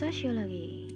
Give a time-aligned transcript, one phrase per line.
[0.00, 0.88] Sosiologi.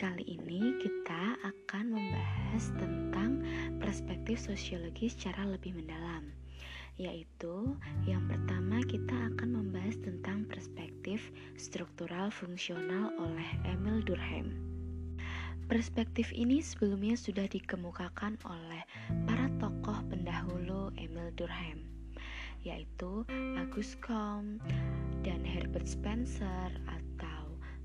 [0.00, 3.44] Kali ini kita akan membahas tentang
[3.84, 6.24] perspektif sosiologi secara lebih mendalam,
[6.96, 7.76] yaitu
[8.08, 14.56] yang pertama kita akan membahas tentang perspektif struktural fungsional oleh Emil Durkheim.
[15.68, 18.88] Perspektif ini sebelumnya sudah dikemukakan oleh
[19.28, 21.84] para tokoh pendahulu Emil Durkheim,
[22.64, 23.28] yaitu
[23.60, 24.64] Auguste Comte
[25.28, 26.72] dan Herbert Spencer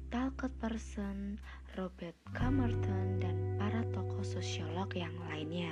[0.07, 1.35] Talcott Person,
[1.75, 5.71] Robert Camerton, dan para tokoh sosiolog yang lainnya.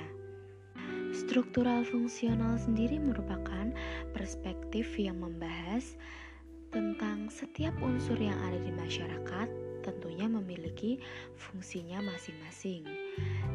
[1.16, 3.72] Struktural fungsional sendiri merupakan
[4.12, 5.96] perspektif yang membahas
[6.76, 9.48] tentang setiap unsur yang ada di masyarakat
[9.80, 11.00] tentunya memiliki
[11.40, 12.84] fungsinya masing-masing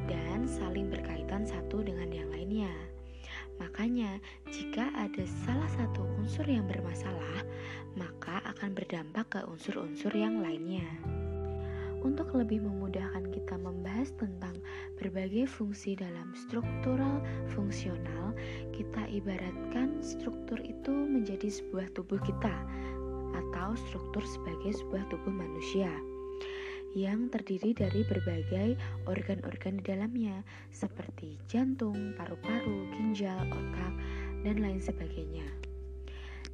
[0.08, 2.72] dan saling berkaitan satu dengan yang lainnya.
[3.60, 4.16] Makanya,
[4.48, 7.44] jika ada salah satu unsur yang bermasalah,
[7.94, 10.88] maka akan berdampak ke unsur-unsur yang lainnya.
[12.00, 14.56] Untuk lebih memudahkan kita membahas tentang
[14.96, 17.20] berbagai fungsi dalam struktural
[17.52, 18.32] fungsional,
[18.72, 22.56] kita ibaratkan struktur itu menjadi sebuah tubuh kita
[23.36, 25.92] atau struktur sebagai sebuah tubuh manusia
[26.94, 28.74] yang terdiri dari berbagai
[29.06, 30.42] organ-organ di dalamnya,
[30.74, 33.94] seperti jantung, paru-paru, ginjal, otak,
[34.42, 35.46] dan lain sebagainya.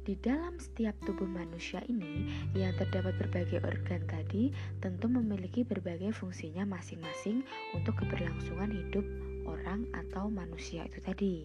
[0.07, 6.63] Di dalam setiap tubuh manusia ini yang terdapat berbagai organ tadi tentu memiliki berbagai fungsinya
[6.63, 7.43] masing-masing
[7.75, 9.03] untuk keberlangsungan hidup
[9.43, 11.35] orang atau manusia itu tadi.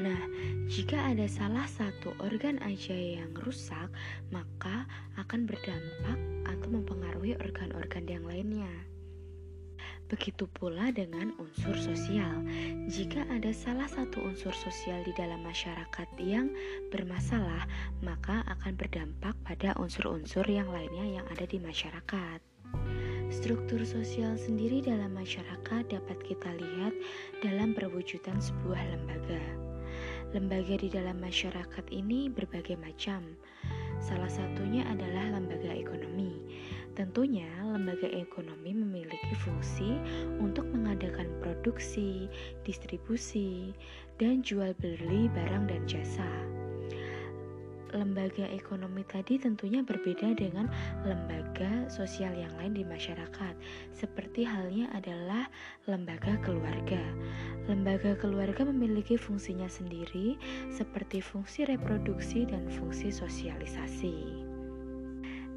[0.00, 0.22] Nah,
[0.70, 3.92] jika ada salah satu organ aja yang rusak,
[4.32, 4.79] maka
[5.30, 8.66] akan berdampak atau mempengaruhi organ-organ yang lainnya.
[10.10, 12.42] Begitu pula dengan unsur sosial.
[12.90, 16.50] Jika ada salah satu unsur sosial di dalam masyarakat yang
[16.90, 17.62] bermasalah,
[18.02, 22.42] maka akan berdampak pada unsur-unsur yang lainnya yang ada di masyarakat.
[23.30, 26.94] Struktur sosial sendiri dalam masyarakat dapat kita lihat
[27.38, 29.70] dalam perwujudan sebuah lembaga.
[30.34, 33.38] Lembaga di dalam masyarakat ini berbagai macam.
[34.00, 36.40] Salah satunya adalah lembaga ekonomi.
[36.96, 40.00] Tentunya, lembaga ekonomi memiliki fungsi
[40.42, 42.26] untuk mengadakan produksi,
[42.66, 43.76] distribusi,
[44.18, 46.59] dan jual beli barang dan jasa
[47.94, 50.70] lembaga ekonomi tadi tentunya berbeda dengan
[51.02, 53.54] lembaga sosial yang lain di masyarakat,
[53.94, 55.50] seperti halnya adalah
[55.90, 57.02] lembaga keluarga.
[57.66, 60.38] Lembaga keluarga memiliki fungsinya sendiri,
[60.70, 64.48] seperti fungsi reproduksi dan fungsi sosialisasi.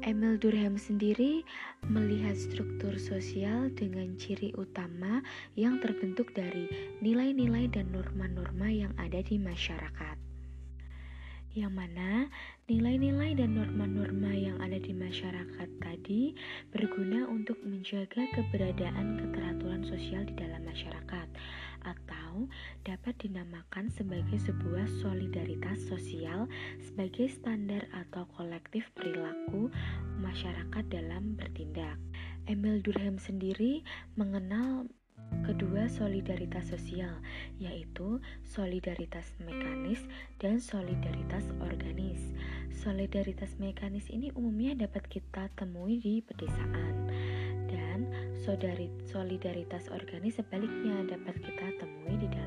[0.04, 1.40] Emil Durkheim sendiri
[1.88, 5.24] melihat struktur sosial dengan ciri utama
[5.56, 6.68] yang terbentuk dari
[7.00, 10.23] nilai-nilai dan norma-norma yang ada di masyarakat
[11.54, 12.26] yang mana
[12.66, 16.34] nilai-nilai dan norma-norma yang ada di masyarakat tadi
[16.74, 21.28] berguna untuk menjaga keberadaan keteraturan sosial di dalam masyarakat
[21.86, 22.50] atau
[22.82, 26.50] dapat dinamakan sebagai sebuah solidaritas sosial
[26.82, 29.70] sebagai standar atau kolektif perilaku
[30.18, 32.02] masyarakat dalam bertindak.
[32.50, 33.86] Emil Durkheim sendiri
[34.18, 34.90] mengenal
[35.44, 37.20] Kedua, solidaritas sosial,
[37.60, 40.00] yaitu solidaritas mekanis
[40.40, 42.32] dan solidaritas organis.
[42.72, 47.12] Solidaritas mekanis ini umumnya dapat kita temui di pedesaan,
[47.68, 48.08] dan
[49.08, 52.43] solidaritas organis sebaliknya dapat kita temui di dalam.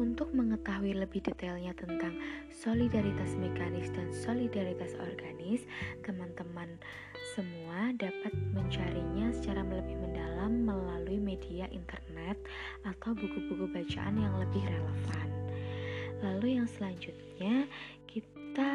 [0.00, 2.16] Untuk mengetahui lebih detailnya tentang
[2.48, 5.68] solidaritas mekanis dan solidaritas organis,
[6.00, 6.72] teman-teman
[7.36, 12.40] semua dapat mencarinya secara lebih mendalam melalui media internet
[12.88, 15.28] atau buku-buku bacaan yang lebih relevan.
[16.24, 17.68] Lalu yang selanjutnya
[18.08, 18.72] kita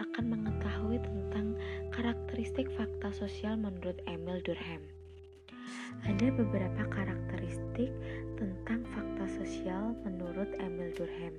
[0.00, 1.52] akan mengetahui tentang
[1.92, 4.80] karakteristik fakta sosial menurut Emil Durkheim.
[6.08, 7.92] Ada beberapa karakteristik
[8.40, 11.36] tentang fakta sosial menurut Emil Durkheim,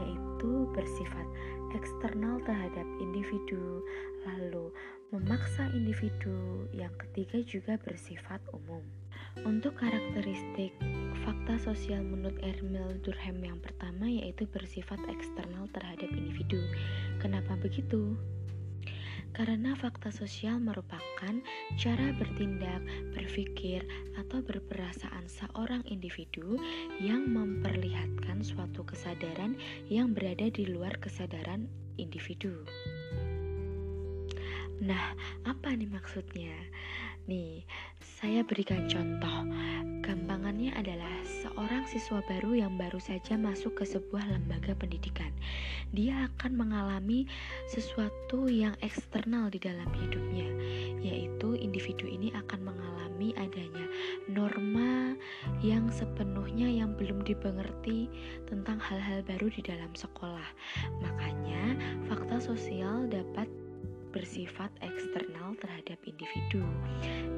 [0.00, 1.26] yaitu bersifat
[1.72, 3.80] eksternal terhadap individu,
[4.28, 4.68] lalu
[5.12, 8.84] memaksa individu, yang ketiga juga bersifat umum.
[9.48, 10.76] Untuk karakteristik
[11.24, 16.60] fakta sosial menurut Emil Durkheim yang pertama yaitu bersifat eksternal terhadap individu.
[17.16, 18.12] Kenapa begitu?
[19.42, 21.34] Karena fakta sosial merupakan
[21.74, 22.78] cara bertindak,
[23.10, 23.82] berpikir,
[24.14, 26.62] atau berperasaan seorang individu
[27.02, 29.58] yang memperlihatkan suatu kesadaran
[29.90, 31.66] yang berada di luar kesadaran
[31.98, 32.54] individu.
[34.78, 35.10] Nah,
[35.42, 36.54] apa nih maksudnya?
[37.26, 37.66] Nih,
[38.22, 39.50] saya berikan contoh.
[40.06, 41.10] Gampangannya adalah
[41.42, 45.34] seorang siswa baru yang baru saja masuk ke sebuah lembaga pendidikan.
[45.90, 47.26] Dia akan mengalami
[47.66, 50.46] sesuatu yang eksternal di dalam hidupnya,
[51.02, 53.90] yaitu individu ini akan mengalami adanya
[54.30, 55.18] norma
[55.58, 58.06] yang sepenuhnya yang belum dipengerti
[58.46, 60.46] tentang hal-hal baru di dalam sekolah.
[61.02, 61.74] Makanya,
[62.06, 63.50] fakta sosial dapat
[64.12, 66.62] bersifat eksternal terhadap individu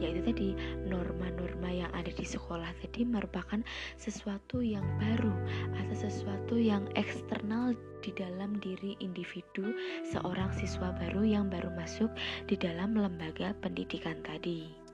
[0.02, 0.48] yaitu tadi
[0.90, 3.62] norma-norma yang ada di sekolah tadi merupakan
[3.96, 5.32] sesuatu yang baru
[5.80, 7.72] atau sesuatu yang eksternal
[8.04, 9.72] di dalam diri individu
[10.12, 12.12] seorang siswa baru yang baru masuk
[12.50, 14.84] di dalam lembaga pendidikan tadi.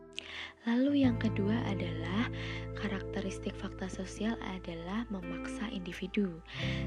[0.68, 2.28] Lalu yang kedua adalah
[2.76, 6.36] karakteristik fakta sosial adalah memaksa individu.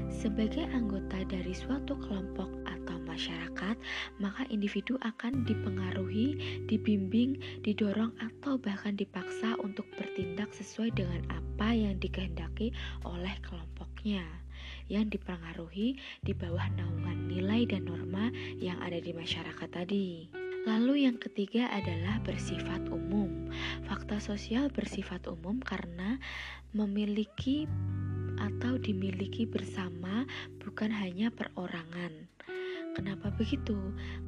[0.06, 2.83] Sebagai anggota dari suatu kelompok atau
[3.14, 3.76] masyarakat,
[4.18, 6.34] maka individu akan dipengaruhi,
[6.66, 12.74] dibimbing, didorong atau bahkan dipaksa untuk bertindak sesuai dengan apa yang dikehendaki
[13.06, 14.26] oleh kelompoknya
[14.88, 18.28] yang dipengaruhi di bawah naungan nilai dan norma
[18.60, 20.28] yang ada di masyarakat tadi.
[20.64, 23.52] Lalu yang ketiga adalah bersifat umum.
[23.84, 26.16] Fakta sosial bersifat umum karena
[26.72, 27.68] memiliki
[28.40, 30.24] atau dimiliki bersama
[30.64, 32.32] bukan hanya perorangan.
[32.94, 33.74] Kenapa begitu?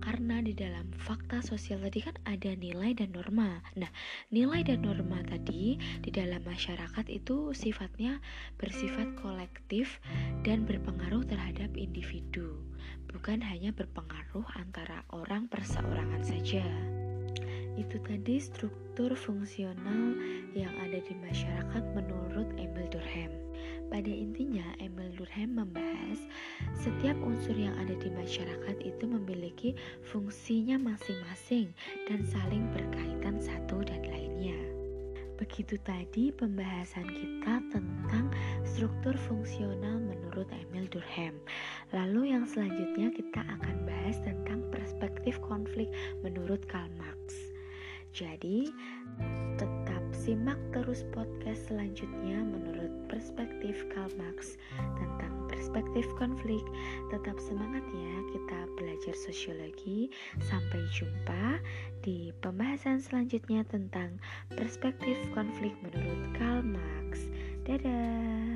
[0.03, 3.63] Karena di dalam fakta sosial tadi kan ada nilai dan norma.
[3.79, 3.87] Nah,
[4.35, 8.19] nilai dan norma tadi di dalam masyarakat itu sifatnya
[8.59, 10.03] bersifat kolektif
[10.43, 12.59] dan berpengaruh terhadap individu,
[13.07, 16.67] bukan hanya berpengaruh antara orang perseorangan saja.
[17.76, 20.17] Itu tadi struktur fungsional
[20.56, 23.32] yang ada di masyarakat menurut Emil Durkheim.
[23.87, 26.19] Pada intinya, Emil Durkheim membahas
[26.75, 29.70] setiap unsur yang ada di masyarakat itu memiliki
[30.11, 31.70] fungsinya masing-masing
[32.11, 34.58] dan saling berkaitan satu dan lainnya.
[35.37, 38.32] Begitu tadi pembahasan kita tentang
[38.64, 41.37] struktur fungsional menurut Emil Durkheim.
[41.93, 45.93] Lalu yang selanjutnya kita akan bahas tentang perspektif konflik
[46.25, 47.46] menurut Karl Marx.
[48.17, 48.73] Jadi,
[49.61, 54.57] tetap simak terus podcast selanjutnya menurut perspektif Karl Marx
[54.97, 56.65] tentang perspektif konflik.
[57.13, 60.09] Tetap semangat ya, kita belajar sosiologi.
[60.41, 61.61] Sampai jumpa
[62.01, 64.17] di pembahasan selanjutnya tentang
[64.57, 67.29] perspektif konflik menurut Karl Marx.
[67.69, 68.56] Dadah.